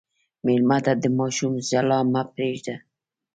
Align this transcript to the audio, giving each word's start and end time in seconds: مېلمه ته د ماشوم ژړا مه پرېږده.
مېلمه 0.45 0.77
ته 0.85 0.91
د 1.01 1.03
ماشوم 1.17 1.53
ژړا 1.67 1.99
مه 2.13 2.21
پرېږده. 2.33 2.75